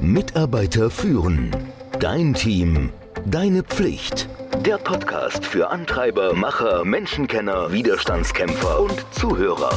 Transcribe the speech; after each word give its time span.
Mitarbeiter 0.00 0.90
führen. 0.90 1.54
Dein 2.00 2.34
Team. 2.34 2.90
Deine 3.26 3.62
Pflicht. 3.62 4.28
Der 4.64 4.78
Podcast 4.78 5.44
für 5.44 5.70
Antreiber, 5.70 6.34
Macher, 6.34 6.84
Menschenkenner, 6.84 7.72
Widerstandskämpfer 7.72 8.80
und 8.80 9.04
Zuhörer. 9.12 9.70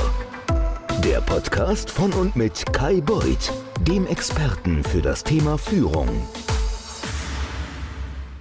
Der 1.04 1.22
Podcast 1.22 1.90
von 1.90 2.14
und 2.14 2.36
mit 2.36 2.72
Kai 2.74 3.02
Beuth, 3.02 3.52
dem 3.82 4.08
Experten 4.08 4.84
für 4.84 5.02
das 5.02 5.24
Thema 5.24 5.58
Führung. 5.58 6.28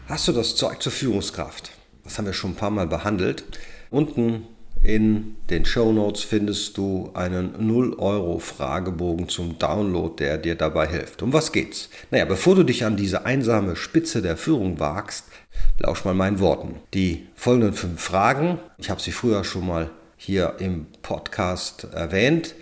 Hast 0.06 0.28
du 0.28 0.32
das 0.32 0.56
Zeug 0.56 0.82
zur 0.82 0.92
Führungskraft? 0.92 1.70
Das 2.04 2.18
haben 2.18 2.26
wir 2.26 2.32
schon 2.32 2.52
ein 2.52 2.56
paar 2.56 2.70
Mal 2.70 2.86
behandelt. 2.86 3.44
Unten 3.90 4.46
in 4.82 5.36
den 5.50 5.64
Show 5.64 5.92
Notes 5.92 6.22
findest 6.22 6.76
du 6.78 7.10
einen 7.12 7.54
0-Euro-Fragebogen 7.56 9.28
zum 9.28 9.58
Download, 9.58 10.14
der 10.18 10.38
dir 10.38 10.54
dabei 10.54 10.86
hilft. 10.86 11.22
Um 11.22 11.32
was 11.32 11.52
geht's? 11.52 11.90
Naja, 12.10 12.24
bevor 12.24 12.54
du 12.54 12.62
dich 12.62 12.84
an 12.84 12.96
diese 12.96 13.26
einsame 13.26 13.76
Spitze 13.76 14.22
der 14.22 14.38
Führung 14.38 14.80
wagst, 14.80 15.26
lausch 15.78 16.04
mal 16.04 16.14
meinen 16.14 16.40
Worten. 16.40 16.76
Die 16.94 17.26
folgenden 17.34 17.74
fünf 17.74 18.00
Fragen, 18.00 18.58
ich 18.78 18.88
habe 18.88 19.02
sie 19.02 19.12
früher 19.12 19.44
schon 19.44 19.66
mal 19.66 19.90
hier 20.16 20.56
im 20.60 20.86
Podcast 21.02 21.88
erwähnt, 21.92 22.54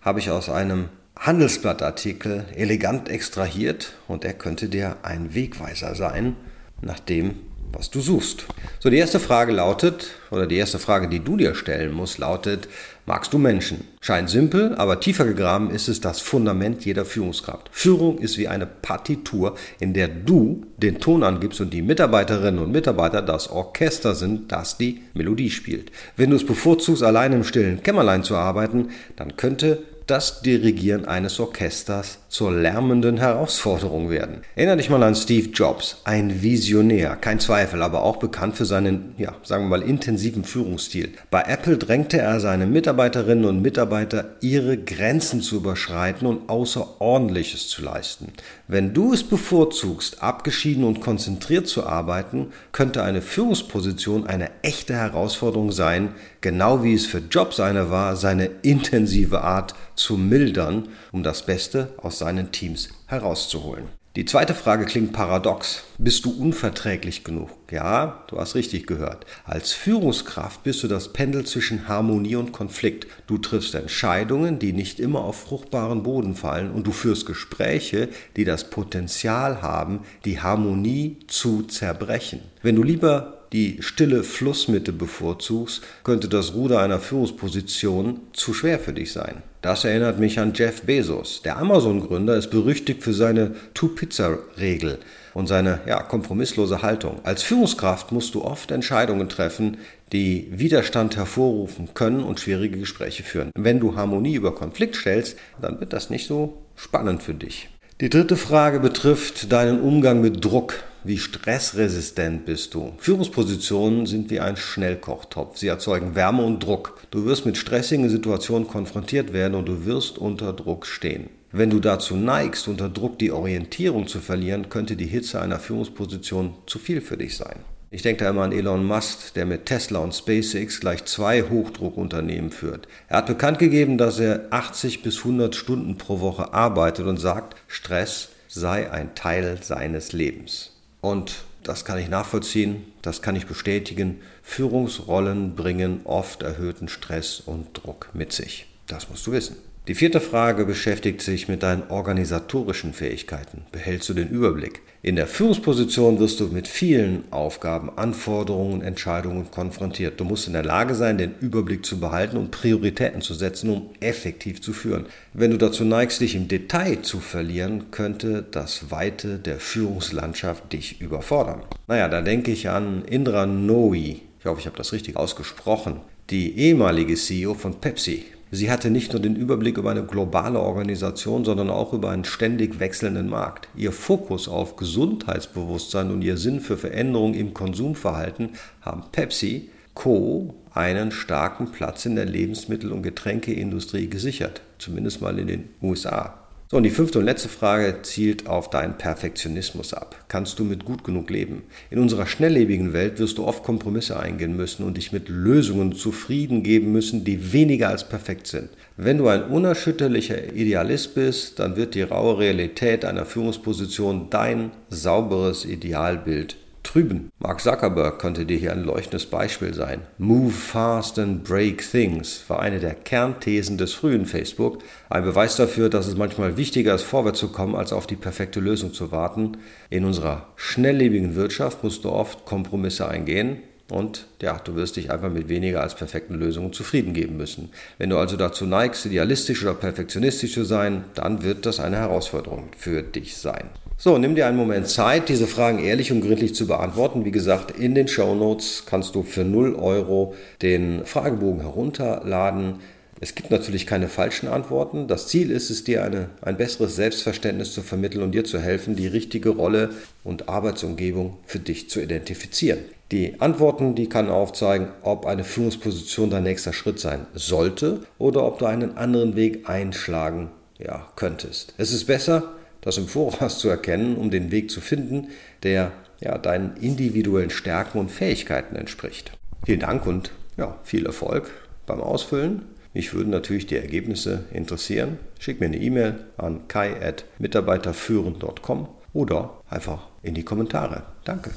habe 0.00 0.20
ich 0.20 0.30
aus 0.30 0.48
einem 0.48 0.88
Handelsblattartikel 1.18 2.46
elegant 2.54 3.08
extrahiert 3.08 3.94
und 4.06 4.24
er 4.24 4.34
könnte 4.34 4.68
dir 4.68 4.98
ein 5.02 5.34
Wegweiser 5.34 5.94
sein, 5.94 6.36
nachdem 6.80 7.36
was 7.76 7.90
du 7.90 8.00
suchst. 8.00 8.46
So, 8.80 8.88
die 8.88 8.96
erste 8.96 9.20
Frage 9.20 9.52
lautet, 9.52 10.10
oder 10.30 10.46
die 10.46 10.56
erste 10.56 10.78
Frage, 10.78 11.08
die 11.08 11.20
du 11.20 11.36
dir 11.36 11.54
stellen 11.54 11.92
musst, 11.92 12.18
lautet, 12.18 12.68
magst 13.04 13.32
du 13.32 13.38
Menschen? 13.38 13.84
Scheint 14.00 14.30
simpel, 14.30 14.74
aber 14.76 14.98
tiefer 15.00 15.24
gegraben 15.24 15.70
ist 15.70 15.88
es 15.88 16.00
das 16.00 16.20
Fundament 16.20 16.84
jeder 16.84 17.04
Führungskraft. 17.04 17.68
Führung 17.70 18.18
ist 18.18 18.38
wie 18.38 18.48
eine 18.48 18.66
Partitur, 18.66 19.56
in 19.78 19.92
der 19.92 20.08
du 20.08 20.64
den 20.78 21.00
Ton 21.00 21.22
angibst 21.22 21.60
und 21.60 21.70
die 21.70 21.82
Mitarbeiterinnen 21.82 22.62
und 22.62 22.72
Mitarbeiter 22.72 23.20
das 23.20 23.50
Orchester 23.50 24.14
sind, 24.14 24.50
das 24.52 24.78
die 24.78 25.02
Melodie 25.14 25.50
spielt. 25.50 25.92
Wenn 26.16 26.30
du 26.30 26.36
es 26.36 26.46
bevorzugst, 26.46 27.02
allein 27.02 27.32
im 27.32 27.44
stillen 27.44 27.82
Kämmerlein 27.82 28.24
zu 28.24 28.36
arbeiten, 28.36 28.88
dann 29.16 29.36
könnte 29.36 29.82
das 30.06 30.40
Dirigieren 30.42 31.04
eines 31.04 31.40
Orchesters 31.40 32.18
zur 32.28 32.52
lärmenden 32.52 33.16
Herausforderung 33.16 34.08
werden. 34.08 34.42
Erinner 34.54 34.76
dich 34.76 34.88
mal 34.88 35.02
an 35.02 35.16
Steve 35.16 35.48
Jobs, 35.48 36.02
ein 36.04 36.42
Visionär, 36.42 37.16
kein 37.16 37.40
Zweifel, 37.40 37.82
aber 37.82 38.02
auch 38.02 38.18
bekannt 38.18 38.56
für 38.56 38.66
seinen, 38.66 39.14
ja, 39.18 39.34
sagen 39.42 39.64
wir 39.64 39.78
mal, 39.78 39.82
intensiven 39.82 40.44
Führungsstil. 40.44 41.12
Bei 41.30 41.42
Apple 41.42 41.76
drängte 41.76 42.18
er 42.18 42.38
seine 42.38 42.66
Mitarbeiterinnen 42.66 43.46
und 43.46 43.62
Mitarbeiter, 43.62 44.36
ihre 44.40 44.76
Grenzen 44.76 45.40
zu 45.40 45.56
überschreiten 45.56 46.26
und 46.26 46.48
Außerordentliches 46.48 47.68
zu 47.68 47.82
leisten. 47.82 48.32
Wenn 48.68 48.94
du 48.94 49.12
es 49.12 49.24
bevorzugst, 49.24 50.22
abgeschieden 50.22 50.84
und 50.84 51.00
konzentriert 51.00 51.66
zu 51.66 51.84
arbeiten, 51.84 52.52
könnte 52.70 53.02
eine 53.02 53.22
Führungsposition 53.22 54.26
eine 54.26 54.50
echte 54.62 54.94
Herausforderung 54.94 55.72
sein, 55.72 56.14
genau 56.46 56.84
wie 56.84 56.94
es 56.94 57.06
für 57.06 57.18
Jobs 57.18 57.58
eine 57.58 57.90
war, 57.90 58.14
seine 58.14 58.44
intensive 58.62 59.40
Art 59.40 59.74
zu 59.96 60.16
mildern, 60.16 60.90
um 61.10 61.24
das 61.24 61.44
Beste 61.44 61.88
aus 61.96 62.20
seinen 62.20 62.52
Teams 62.52 62.90
herauszuholen. 63.06 63.88
Die 64.14 64.26
zweite 64.26 64.54
Frage 64.54 64.84
klingt 64.84 65.12
paradox. 65.12 65.82
Bist 65.98 66.24
du 66.24 66.30
unverträglich 66.30 67.24
genug? 67.24 67.50
Ja, 67.72 68.24
du 68.28 68.38
hast 68.38 68.54
richtig 68.54 68.86
gehört. 68.86 69.26
Als 69.44 69.72
Führungskraft 69.72 70.62
bist 70.62 70.84
du 70.84 70.88
das 70.88 71.12
Pendel 71.12 71.44
zwischen 71.44 71.88
Harmonie 71.88 72.36
und 72.36 72.52
Konflikt. 72.52 73.08
Du 73.26 73.38
triffst 73.38 73.74
Entscheidungen, 73.74 74.60
die 74.60 74.72
nicht 74.72 75.00
immer 75.00 75.22
auf 75.22 75.40
fruchtbaren 75.40 76.04
Boden 76.04 76.36
fallen 76.36 76.70
und 76.70 76.86
du 76.86 76.92
führst 76.92 77.26
Gespräche, 77.26 78.08
die 78.36 78.44
das 78.44 78.70
Potenzial 78.70 79.62
haben, 79.62 80.00
die 80.24 80.40
Harmonie 80.40 81.18
zu 81.26 81.64
zerbrechen. 81.64 82.40
Wenn 82.62 82.76
du 82.76 82.84
lieber 82.84 83.35
die 83.52 83.78
stille 83.80 84.22
Flussmitte 84.22 84.92
bevorzugst, 84.92 85.82
könnte 86.04 86.28
das 86.28 86.54
Ruder 86.54 86.80
einer 86.80 87.00
Führungsposition 87.00 88.20
zu 88.32 88.54
schwer 88.54 88.78
für 88.78 88.92
dich 88.92 89.12
sein. 89.12 89.42
Das 89.62 89.84
erinnert 89.84 90.18
mich 90.18 90.38
an 90.38 90.52
Jeff 90.54 90.82
Bezos. 90.82 91.42
Der 91.42 91.56
Amazon-Gründer 91.58 92.36
ist 92.36 92.50
berüchtigt 92.50 93.02
für 93.02 93.12
seine 93.12 93.54
Two-Pizza-Regel 93.74 94.98
und 95.34 95.48
seine 95.48 95.80
ja, 95.86 96.02
kompromisslose 96.02 96.82
Haltung. 96.82 97.20
Als 97.24 97.42
Führungskraft 97.42 98.12
musst 98.12 98.34
du 98.34 98.44
oft 98.44 98.70
Entscheidungen 98.70 99.28
treffen, 99.28 99.78
die 100.12 100.48
Widerstand 100.50 101.16
hervorrufen 101.16 101.94
können 101.94 102.22
und 102.22 102.40
schwierige 102.40 102.78
Gespräche 102.78 103.22
führen. 103.22 103.50
Wenn 103.56 103.80
du 103.80 103.96
Harmonie 103.96 104.34
über 104.34 104.54
Konflikt 104.54 104.96
stellst, 104.96 105.36
dann 105.60 105.80
wird 105.80 105.92
das 105.92 106.10
nicht 106.10 106.26
so 106.26 106.62
spannend 106.76 107.22
für 107.22 107.34
dich. 107.34 107.68
Die 107.98 108.10
dritte 108.10 108.36
Frage 108.36 108.78
betrifft 108.78 109.50
deinen 109.52 109.80
Umgang 109.80 110.20
mit 110.20 110.44
Druck. 110.44 110.84
Wie 111.02 111.16
stressresistent 111.16 112.44
bist 112.44 112.74
du? 112.74 112.92
Führungspositionen 112.98 114.04
sind 114.04 114.28
wie 114.28 114.38
ein 114.38 114.58
Schnellkochtopf. 114.58 115.56
Sie 115.56 115.68
erzeugen 115.68 116.14
Wärme 116.14 116.42
und 116.42 116.62
Druck. 116.62 117.00
Du 117.10 117.24
wirst 117.24 117.46
mit 117.46 117.56
stressigen 117.56 118.10
Situationen 118.10 118.68
konfrontiert 118.68 119.32
werden 119.32 119.54
und 119.54 119.66
du 119.66 119.86
wirst 119.86 120.18
unter 120.18 120.52
Druck 120.52 120.84
stehen. 120.84 121.30
Wenn 121.52 121.70
du 121.70 121.80
dazu 121.80 122.16
neigst, 122.16 122.68
unter 122.68 122.90
Druck 122.90 123.18
die 123.18 123.32
Orientierung 123.32 124.06
zu 124.06 124.20
verlieren, 124.20 124.68
könnte 124.68 124.94
die 124.94 125.06
Hitze 125.06 125.40
einer 125.40 125.58
Führungsposition 125.58 126.52
zu 126.66 126.78
viel 126.78 127.00
für 127.00 127.16
dich 127.16 127.34
sein. 127.34 127.60
Ich 127.96 128.02
denke 128.02 128.24
da 128.24 128.28
immer 128.28 128.42
an 128.42 128.52
Elon 128.52 128.84
Musk, 128.84 129.32
der 129.32 129.46
mit 129.46 129.64
Tesla 129.64 130.00
und 130.00 130.14
SpaceX 130.14 130.80
gleich 130.80 131.06
zwei 131.06 131.44
Hochdruckunternehmen 131.44 132.50
führt. 132.50 132.86
Er 133.08 133.16
hat 133.16 133.26
bekannt 133.26 133.58
gegeben, 133.58 133.96
dass 133.96 134.18
er 134.18 134.48
80 134.50 135.00
bis 135.00 135.20
100 135.20 135.56
Stunden 135.56 135.96
pro 135.96 136.20
Woche 136.20 136.52
arbeitet 136.52 137.06
und 137.06 137.16
sagt, 137.16 137.56
Stress 137.68 138.28
sei 138.48 138.90
ein 138.90 139.14
Teil 139.14 139.60
seines 139.62 140.12
Lebens. 140.12 140.72
Und 141.00 141.44
das 141.62 141.86
kann 141.86 141.98
ich 141.98 142.10
nachvollziehen, 142.10 142.84
das 143.00 143.22
kann 143.22 143.34
ich 143.34 143.46
bestätigen. 143.46 144.20
Führungsrollen 144.42 145.56
bringen 145.56 146.02
oft 146.04 146.42
erhöhten 146.42 146.88
Stress 146.88 147.40
und 147.46 147.82
Druck 147.82 148.10
mit 148.12 148.30
sich. 148.30 148.66
Das 148.88 149.08
musst 149.08 149.26
du 149.26 149.32
wissen. 149.32 149.56
Die 149.88 149.94
vierte 149.94 150.20
Frage 150.20 150.64
beschäftigt 150.64 151.22
sich 151.22 151.46
mit 151.46 151.62
deinen 151.62 151.84
organisatorischen 151.90 152.92
Fähigkeiten. 152.92 153.62
Behältst 153.70 154.08
du 154.08 154.14
den 154.14 154.28
Überblick? 154.28 154.80
In 155.00 155.14
der 155.14 155.28
Führungsposition 155.28 156.18
wirst 156.18 156.40
du 156.40 156.48
mit 156.48 156.66
vielen 156.66 157.22
Aufgaben, 157.30 157.96
Anforderungen, 157.96 158.82
Entscheidungen 158.82 159.48
konfrontiert. 159.52 160.18
Du 160.18 160.24
musst 160.24 160.48
in 160.48 160.54
der 160.54 160.64
Lage 160.64 160.96
sein, 160.96 161.18
den 161.18 161.36
Überblick 161.38 161.86
zu 161.86 162.00
behalten 162.00 162.36
und 162.36 162.50
Prioritäten 162.50 163.20
zu 163.20 163.34
setzen, 163.34 163.70
um 163.70 163.90
effektiv 164.00 164.60
zu 164.60 164.72
führen. 164.72 165.06
Wenn 165.32 165.52
du 165.52 165.56
dazu 165.56 165.84
neigst, 165.84 166.20
dich 166.20 166.34
im 166.34 166.48
Detail 166.48 167.02
zu 167.02 167.20
verlieren, 167.20 167.92
könnte 167.92 168.44
das 168.50 168.90
Weite 168.90 169.38
der 169.38 169.60
Führungslandschaft 169.60 170.72
dich 170.72 171.00
überfordern. 171.00 171.62
Naja, 171.86 172.08
da 172.08 172.22
denke 172.22 172.50
ich 172.50 172.68
an 172.68 173.04
Indra 173.04 173.46
Nooyi. 173.46 174.22
Ich 174.40 174.46
hoffe, 174.46 174.58
ich 174.58 174.66
habe 174.66 174.76
das 174.76 174.92
richtig 174.92 175.16
ausgesprochen. 175.16 176.00
Die 176.30 176.58
ehemalige 176.58 177.14
CEO 177.14 177.54
von 177.54 177.80
Pepsi. 177.80 178.24
Sie 178.52 178.70
hatte 178.70 178.90
nicht 178.90 179.12
nur 179.12 179.20
den 179.20 179.34
Überblick 179.34 179.76
über 179.76 179.90
eine 179.90 180.04
globale 180.04 180.60
Organisation, 180.60 181.44
sondern 181.44 181.68
auch 181.68 181.92
über 181.92 182.10
einen 182.10 182.24
ständig 182.24 182.78
wechselnden 182.78 183.28
Markt. 183.28 183.68
Ihr 183.76 183.90
Fokus 183.90 184.48
auf 184.48 184.76
Gesundheitsbewusstsein 184.76 186.12
und 186.12 186.22
ihr 186.22 186.36
Sinn 186.36 186.60
für 186.60 186.76
Veränderung 186.76 187.34
im 187.34 187.54
Konsumverhalten 187.54 188.50
haben 188.82 189.02
Pepsi 189.10 189.70
Co. 189.94 190.54
einen 190.72 191.10
starken 191.10 191.72
Platz 191.72 192.06
in 192.06 192.14
der 192.14 192.26
Lebensmittel- 192.26 192.92
und 192.92 193.02
Getränkeindustrie 193.02 194.08
gesichert, 194.08 194.60
zumindest 194.78 195.22
mal 195.22 195.38
in 195.38 195.48
den 195.48 195.68
USA. 195.82 196.45
So, 196.68 196.78
und 196.78 196.82
die 196.82 196.90
fünfte 196.90 197.20
und 197.20 197.24
letzte 197.26 197.48
Frage 197.48 198.02
zielt 198.02 198.48
auf 198.48 198.70
deinen 198.70 198.98
Perfektionismus 198.98 199.94
ab. 199.94 200.16
Kannst 200.26 200.58
du 200.58 200.64
mit 200.64 200.84
gut 200.84 201.04
genug 201.04 201.30
leben? 201.30 201.62
In 201.90 202.00
unserer 202.00 202.26
schnelllebigen 202.26 202.92
Welt 202.92 203.20
wirst 203.20 203.38
du 203.38 203.44
oft 203.44 203.62
Kompromisse 203.62 204.18
eingehen 204.18 204.56
müssen 204.56 204.82
und 204.82 204.96
dich 204.96 205.12
mit 205.12 205.28
Lösungen 205.28 205.92
zufrieden 205.92 206.64
geben 206.64 206.90
müssen, 206.90 207.22
die 207.22 207.52
weniger 207.52 207.90
als 207.90 208.08
perfekt 208.08 208.48
sind. 208.48 208.70
Wenn 208.96 209.18
du 209.18 209.28
ein 209.28 209.44
unerschütterlicher 209.44 210.54
Idealist 210.54 211.14
bist, 211.14 211.60
dann 211.60 211.76
wird 211.76 211.94
die 211.94 212.02
raue 212.02 212.38
Realität 212.38 213.04
einer 213.04 213.26
Führungsposition 213.26 214.26
dein 214.30 214.72
sauberes 214.90 215.64
Idealbild 215.64 216.56
trüben. 216.86 217.30
Mark 217.38 217.60
Zuckerberg 217.60 218.18
könnte 218.18 218.46
dir 218.46 218.56
hier 218.56 218.72
ein 218.72 218.84
leuchtendes 218.84 219.26
Beispiel 219.26 219.74
sein. 219.74 220.02
Move 220.18 220.50
fast 220.50 221.18
and 221.18 221.44
break 221.44 221.88
things 221.88 222.44
war 222.48 222.60
eine 222.60 222.80
der 222.80 222.94
Kernthesen 222.94 223.76
des 223.76 223.92
frühen 223.92 224.26
Facebook. 224.26 224.78
Ein 225.10 225.24
Beweis 225.24 225.56
dafür, 225.56 225.88
dass 225.90 226.06
es 226.06 226.16
manchmal 226.16 226.56
wichtiger 226.56 226.94
ist, 226.94 227.02
vorwärts 227.02 227.40
zu 227.40 227.48
kommen, 227.48 227.74
als 227.74 227.92
auf 227.92 228.06
die 228.06 228.16
perfekte 228.16 228.60
Lösung 228.60 228.92
zu 228.92 229.12
warten. 229.12 229.58
In 229.90 230.04
unserer 230.04 230.46
schnelllebigen 230.56 231.34
Wirtschaft 231.34 231.82
musst 231.82 232.04
du 232.04 232.10
oft 232.10 232.44
Kompromisse 232.44 233.08
eingehen. 233.08 233.58
Und 233.88 234.26
ja, 234.42 234.58
du 234.58 234.74
wirst 234.74 234.96
dich 234.96 235.10
einfach 235.12 235.30
mit 235.30 235.48
weniger 235.48 235.80
als 235.80 235.94
perfekten 235.94 236.34
Lösungen 236.34 236.72
zufrieden 236.72 237.14
geben 237.14 237.36
müssen. 237.36 237.70
Wenn 237.98 238.10
du 238.10 238.18
also 238.18 238.36
dazu 238.36 238.66
neigst, 238.66 239.06
idealistisch 239.06 239.62
oder 239.62 239.74
perfektionistisch 239.74 240.52
zu 240.52 240.64
sein, 240.64 241.04
dann 241.14 241.44
wird 241.44 241.66
das 241.66 241.78
eine 241.78 241.96
Herausforderung 241.96 242.70
für 242.76 243.02
dich 243.02 243.36
sein. 243.36 243.70
So, 243.98 244.18
nimm 244.18 244.34
dir 244.34 244.46
einen 244.46 244.58
Moment 244.58 244.88
Zeit, 244.88 245.28
diese 245.28 245.46
Fragen 245.46 245.78
ehrlich 245.78 246.12
und 246.12 246.20
gründlich 246.20 246.54
zu 246.54 246.66
beantworten. 246.66 247.24
Wie 247.24 247.30
gesagt, 247.30 247.70
in 247.70 247.94
den 247.94 248.08
Show 248.08 248.34
Notes 248.34 248.84
kannst 248.86 249.14
du 249.14 249.22
für 249.22 249.44
0 249.44 249.74
Euro 249.76 250.34
den 250.60 251.06
Fragebogen 251.06 251.60
herunterladen. 251.60 252.80
Es 253.20 253.34
gibt 253.34 253.50
natürlich 253.50 253.86
keine 253.86 254.08
falschen 254.08 254.48
Antworten. 254.48 255.08
Das 255.08 255.28
Ziel 255.28 255.50
ist 255.50 255.70
es, 255.70 255.84
dir 255.84 256.04
eine, 256.04 256.28
ein 256.42 256.56
besseres 256.56 256.96
Selbstverständnis 256.96 257.72
zu 257.72 257.82
vermitteln 257.82 258.22
und 258.22 258.32
dir 258.32 258.44
zu 258.44 258.60
helfen, 258.60 258.94
die 258.94 259.06
richtige 259.06 259.50
Rolle 259.50 259.90
und 260.22 260.48
Arbeitsumgebung 260.48 261.38
für 261.46 261.58
dich 261.58 261.88
zu 261.88 262.00
identifizieren. 262.00 262.80
Die 263.12 263.40
Antworten, 263.40 263.94
die 263.94 264.08
kann 264.08 264.28
aufzeigen, 264.28 264.88
ob 265.02 265.26
eine 265.26 265.44
Führungsposition 265.44 266.28
dein 266.28 266.42
nächster 266.42 266.72
Schritt 266.72 266.98
sein 266.98 267.26
sollte 267.34 268.00
oder 268.18 268.44
ob 268.44 268.58
du 268.58 268.66
einen 268.66 268.96
anderen 268.96 269.36
Weg 269.36 269.68
einschlagen 269.68 270.50
ja, 270.78 271.08
könntest. 271.16 271.72
Es 271.78 271.92
ist 271.92 272.04
besser, 272.04 272.52
das 272.80 272.98
im 272.98 273.06
Voraus 273.06 273.58
zu 273.58 273.68
erkennen, 273.68 274.16
um 274.16 274.30
den 274.30 274.50
Weg 274.50 274.70
zu 274.70 274.80
finden, 274.80 275.28
der 275.62 275.92
ja, 276.20 276.36
deinen 276.36 276.76
individuellen 276.76 277.50
Stärken 277.50 277.98
und 277.98 278.10
Fähigkeiten 278.10 278.76
entspricht. 278.76 279.32
Vielen 279.64 279.80
Dank 279.80 280.06
und 280.06 280.32
ja, 280.56 280.78
viel 280.82 281.06
Erfolg 281.06 281.50
beim 281.86 282.00
Ausfüllen. 282.00 282.62
Mich 282.96 283.12
würden 283.12 283.28
natürlich 283.28 283.66
die 283.66 283.76
Ergebnisse 283.76 284.46
interessieren. 284.54 285.18
Schick 285.38 285.60
mir 285.60 285.66
eine 285.66 285.76
E-Mail 285.76 286.14
an 286.38 286.66
kai.mitarbeiterführen.com 286.66 288.88
oder 289.12 289.60
einfach 289.68 290.06
in 290.22 290.32
die 290.32 290.44
Kommentare. 290.44 291.02
Danke. 291.24 291.50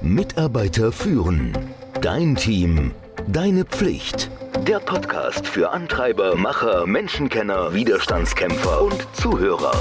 Mitarbeiter 0.00 0.92
führen. 0.92 1.58
Dein 2.00 2.36
Team. 2.36 2.92
Deine 3.26 3.64
Pflicht. 3.64 4.30
Der 4.68 4.78
Podcast 4.78 5.44
für 5.44 5.72
Antreiber, 5.72 6.36
Macher, 6.36 6.86
Menschenkenner, 6.86 7.74
Widerstandskämpfer 7.74 8.80
und 8.80 9.04
Zuhörer. 9.14 9.74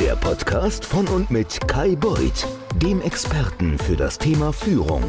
Der 0.00 0.16
Podcast 0.16 0.84
von 0.84 1.06
und 1.06 1.30
mit 1.30 1.60
Kai 1.68 1.94
Beuth, 1.94 2.48
dem 2.74 3.00
Experten 3.02 3.78
für 3.78 3.94
das 3.94 4.18
Thema 4.18 4.52
Führung. 4.52 5.04